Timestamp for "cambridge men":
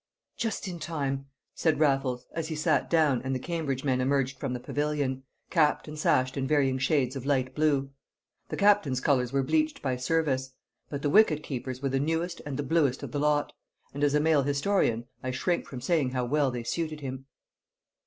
3.39-4.01